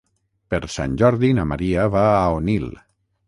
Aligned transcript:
Per 0.53 0.59
Sant 0.75 0.95
Jordi 1.01 1.29
na 1.39 1.45
Maria 1.51 1.85
va 1.97 2.05
a 2.15 2.25
Onil. 2.39 2.69